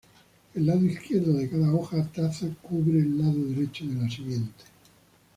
[0.55, 4.63] El lado izquierdo de cada hoja taza cubre el lado derecho de la siguiente.